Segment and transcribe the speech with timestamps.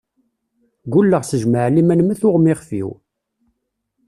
[0.91, 2.89] Gulleɣ s jmaɛliman ma tuɣ-m ixef-iw.